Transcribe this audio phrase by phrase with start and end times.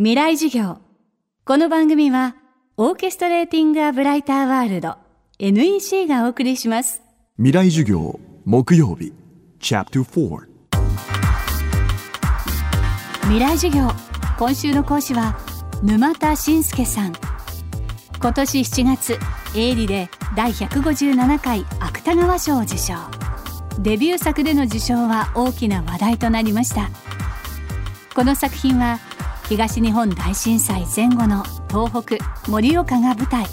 [0.00, 0.78] 未来授業。
[1.44, 2.36] この番組は
[2.76, 4.94] オーケストレーティング・ア・ブライター・ワールド
[5.40, 7.02] NEC がお送りします。
[7.36, 9.12] 未来授業木曜日
[9.58, 10.38] チャプター
[13.22, 13.88] 未来授業。
[14.38, 15.36] 今週の講師は
[15.82, 17.12] 沼田信介さん。
[18.20, 19.18] 今年7月
[19.56, 22.94] 営利で第157回芥川賞を受賞。
[23.80, 26.88] デビュー作での受賞は大きな話題となりました。
[28.14, 29.00] この作品は
[29.48, 33.46] 東日本大震災前後の東北盛岡が舞台。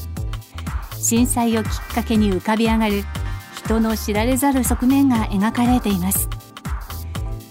[1.00, 3.04] 震災をきっかけに浮かび上がる
[3.56, 6.28] 人の知られざる側面が描かれています。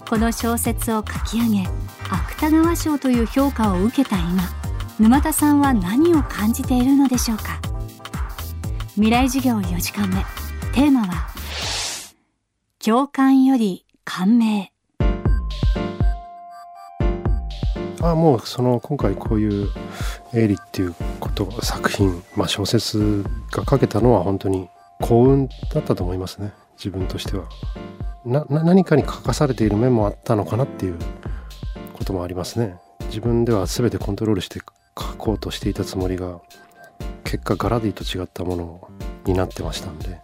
[0.07, 1.67] この小説を書き上げ
[2.11, 4.43] 芥川賞という評価を受けた今
[4.99, 7.59] 沼田さんは何を感じているのでしょうか？
[8.93, 10.23] 未来授業4時間目。
[10.71, 11.27] テーマは
[12.77, 14.71] 共感より感銘。
[18.11, 19.69] あもうその今回こういう
[20.33, 24.69] 「エイリ」っていうこと作品、まあ、小説が書けたのは本当に
[25.01, 26.53] 幸運だったと思いますね。
[26.77, 27.45] 自分としては。
[28.25, 30.97] な何かに書かされている面もあったのかなっていう
[31.93, 32.75] こともありますね。
[33.07, 34.65] 自分では全てコントロールして書
[35.15, 36.39] こうとしていたつもりが
[37.23, 38.87] 結果ガラディと違ったもの
[39.25, 40.19] になってましたんで。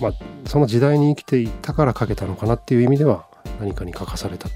[0.00, 0.12] まあ
[0.46, 3.26] その時代に生きていたから書けたのかなっていう意味では
[3.60, 4.48] 何かに書かされた。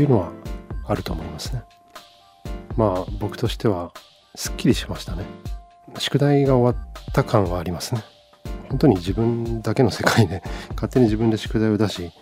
[0.00, 0.32] っていうのは
[0.86, 1.62] あると思いますね。
[2.74, 3.92] まあ僕としては
[4.34, 5.24] すっきりしましたね。
[5.98, 8.02] 宿題が終わった感はありますね。
[8.70, 10.42] 本当に自分だけの世界で
[10.74, 12.12] 勝手に自分で宿題を出し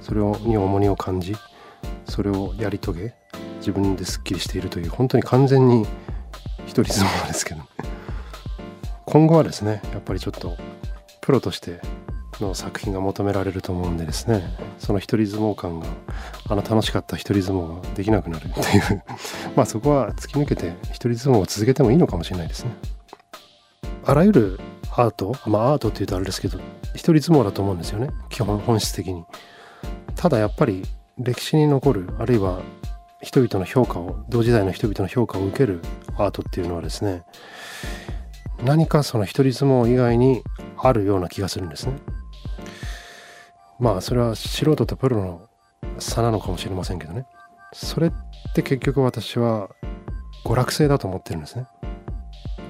[0.00, 1.36] それに重荷を感じ
[2.06, 3.14] それをやり遂げ
[3.58, 5.86] 自分ですっきりしているという本当に完全に
[6.66, 7.68] 一人相撲ですけど、ね、
[9.04, 10.56] 今後はですねやっぱりちょっと
[11.20, 11.80] プロとして
[12.40, 14.42] の作品が求められると思うんでですね
[14.78, 15.86] その一人相撲感が
[16.48, 19.02] あの楽しかった一人相撲ができなくなるっていう
[19.56, 22.70] まあそこは突き抜けて一人相撲を続けてもいいのかもしれないですね。
[24.04, 24.60] あらゆる
[24.92, 26.58] アートまあアートっていうとあれですけど
[26.94, 29.24] 一人相撲だと思うんですよね基本本質的に。
[30.16, 30.84] ただやっぱり
[31.18, 32.60] 歴史に残るあるいは
[33.22, 35.80] 人々の評価を同時代の人々の評価を受ける
[36.16, 37.22] アートっていうのはですね
[38.64, 40.42] 何かその一人相撲以外に
[40.76, 41.92] あるような気がするんですね。
[43.78, 45.48] まあそれは素人とプロの
[45.98, 47.26] 差なのかもしれませんけどね。
[47.72, 48.12] それっ
[48.54, 49.70] て結局私は
[50.44, 51.66] 娯楽性だと思ってるんですね。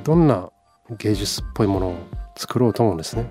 [0.04, 0.50] どんな
[0.98, 1.96] 芸術っぽいものを
[2.36, 3.26] 作ろうともですね。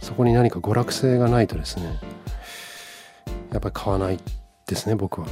[0.00, 1.98] そこに何か娯楽性がないとですね
[3.52, 4.18] やっぱり買わない
[4.66, 5.28] ですね僕は。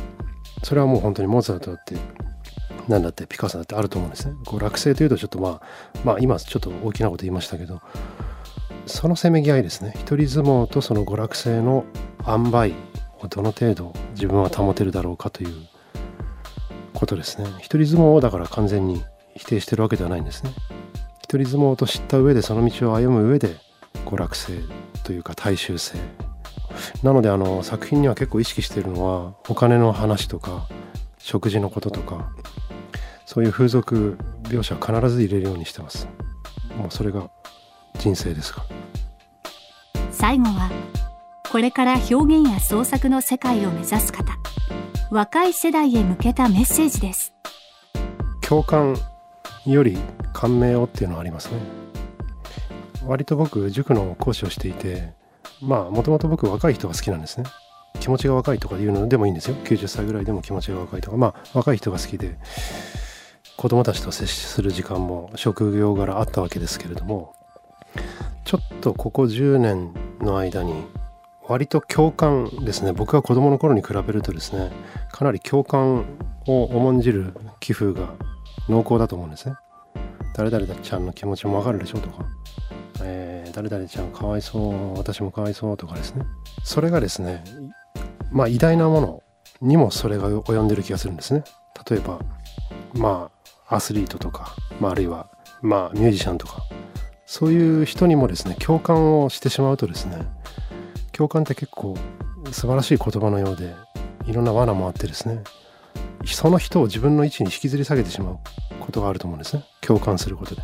[0.62, 1.96] それはもう本当にモーツァルトだって
[2.86, 4.34] 何だってピカソだってあると思うんですね。
[4.44, 5.62] 娯楽性というとちょっとまあ
[6.04, 7.80] まあ今ちょっと大きなこと言いましたけど
[8.86, 9.92] そのせめぎ合いですね。
[9.96, 11.84] 一人相撲とその娯楽性の
[12.26, 12.74] 塩梅
[13.20, 15.68] をどの程度自分は保てるだろうかという
[16.94, 17.46] ことですね。
[17.58, 19.02] 一人相撲をだから完全に
[19.36, 20.50] 否定してるわけではないんですね。
[21.22, 23.56] 一人相撲と知った上でその道を歩む上で
[24.06, 24.52] 娯楽性
[25.04, 25.98] というか大衆性。
[27.02, 30.66] なのであの作品には結構意識しているのはお金の話とか
[31.18, 32.30] 食事のこととか
[33.26, 36.08] そういう風俗描写は必ず入れるようにしてます。
[36.76, 37.30] もうそれが
[37.98, 38.64] 人生ですか？
[40.10, 40.70] 最後は
[41.50, 44.38] これから表現や創作の世界を目指す方
[45.10, 47.34] 若い世代へ向けたメッセージです。
[48.42, 48.96] 共感
[49.66, 49.98] より
[50.32, 51.58] 感銘をっていうのはありますね。
[53.06, 55.12] 割と僕塾の講師をしていて
[55.60, 57.44] まあもともと僕若い人が好きなんですね。
[57.98, 59.56] 気持ちが若いとかいうのでもいいんですよ。
[59.64, 61.16] 90歳ぐらいでも気持ちが若いとか。
[61.16, 62.38] まあ若い人が好きで
[63.56, 67.34] 子供たちと接する時間も職業柄あったわけですけれども
[68.50, 70.74] ちょっとここ10年の間に
[71.46, 72.92] 割と共感ですね。
[72.92, 74.72] 僕が子供の頃に比べるとですね
[75.12, 76.04] かなり共感
[76.48, 78.08] を重んじる寄付が
[78.68, 79.54] 濃厚だと思うんですね。
[80.34, 82.24] 誰々ちゃんの気持ちもわかるでしょとか、
[83.04, 86.24] えー、誰々ちゃんかわいそう私もかわいそうとかですね。
[86.64, 87.44] それがですね
[88.32, 89.22] まあ偉大なもの
[89.60, 91.44] にもそれが及んでる気がするんですね。
[91.88, 92.18] 例えば
[92.94, 93.30] ま
[93.68, 95.30] あアスリートとか、まあ、あるいは
[95.62, 96.64] まあミュージシャンとか。
[97.30, 100.18] そういう人にもですね共感をしてしまうとですね
[101.12, 101.96] 共感って結構
[102.50, 103.72] 素晴らしい言葉のようで
[104.26, 105.44] いろんな罠もあってですね
[106.24, 108.38] その人を自分の位置に引きずり下げてしまう
[108.80, 109.64] ことがあると思うんですね。
[109.80, 110.62] 共感することで。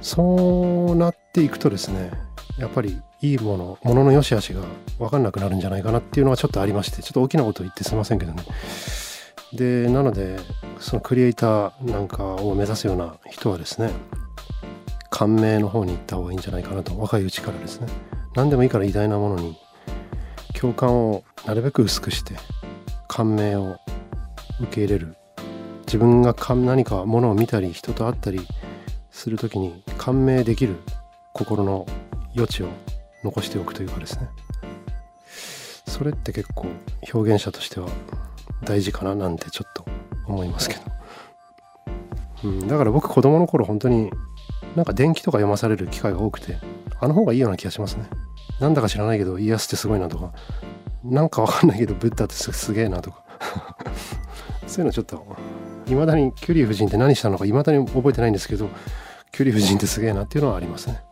[0.00, 2.10] そうなっていくとですね
[2.58, 4.62] やっぱりいいものものの良し悪しが
[4.98, 8.42] 分かんなくなるんじゃないかなっていうのはちょっとありましてちょっと大きなことを言ってすいませんけどね。
[9.52, 10.40] でなので
[10.80, 13.92] そのクリエイターなんかを目指すような人はですね
[15.12, 17.86] 感銘の方に行った方がいいんじゃないかなと若いうちからですね。
[18.34, 19.58] 何でもいいから偉大なものに
[20.58, 22.34] 共感をなるべく薄くして
[23.08, 23.76] 感銘を
[24.60, 25.16] 受け入れる。
[25.86, 28.40] 自分が何かものを見たり人と会ったり
[29.10, 30.76] する時に感銘できる
[31.34, 31.86] 心の
[32.34, 32.68] 余地を
[33.22, 34.28] 残しておくというかですね。
[35.86, 36.68] それって結構
[37.12, 37.88] 表現者としては
[38.64, 39.84] 大事かななんてちょっと
[40.26, 40.80] 思いますけど、
[42.44, 44.10] うん、だから僕子供の頃本当に
[44.76, 46.58] なんか電気とか読まされる機会が多くて
[47.00, 48.08] あの方がいいような気がしますね。
[48.60, 50.32] なんだか知らないけどイエスってすごいなとか。
[51.04, 53.24] なんかわかんないけどブッダってすげえなとか。
[54.68, 55.26] そういうのちょっと
[55.88, 58.68] いまだにキュリー夫人って何したのかいまだに覚えてないんですけど
[59.32, 61.02] キュリー夫人ってすげえなっていうのはありますね。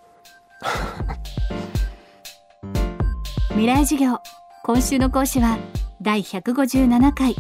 [3.51, 4.21] 未来授業。
[4.63, 5.59] 今週の講師は
[6.01, 7.35] 第157回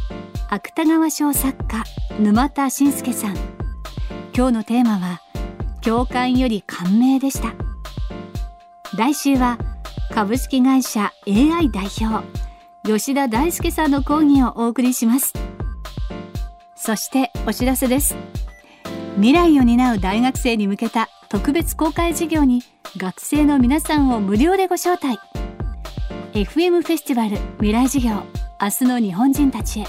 [0.49, 1.84] 芥川賞作家
[2.19, 3.37] 沼田信介さん。
[4.34, 5.20] 今日のテーマは
[5.82, 7.55] 共感より感銘でした。
[8.97, 9.59] 来週は
[10.12, 12.27] 株式会社 AI 代表
[12.85, 15.32] 吉田大輔さんの講義をお送りします。
[16.75, 18.17] そしてお知らせです。
[19.17, 22.62] 未来を担う大学生に向けた特別公開授業に
[22.97, 25.19] 学生の皆さんを無料でご招待。
[26.32, 28.23] FM フェスティバル未来授業
[28.61, 29.85] 明日の日本人たち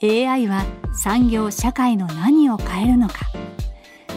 [0.00, 0.26] へ。
[0.28, 0.64] AI は
[0.94, 3.33] 産業社会の何を変えるのか。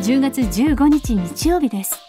[0.01, 1.99] 10月15日日曜日です。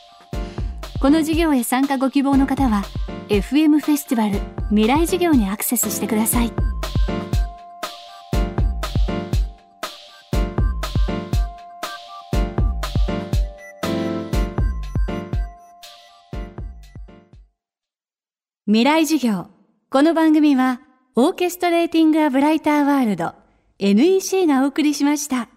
[1.00, 2.82] この授業へ参加ご希望の方は
[3.29, 6.52] FM フェスティバル未来授業にアクセスしてください。
[18.67, 19.46] 未来授業。
[19.88, 20.82] この番組は
[21.17, 23.32] オーケストレーティング・ア・ブライター・ワールド
[23.79, 25.49] NEC がお送りしました。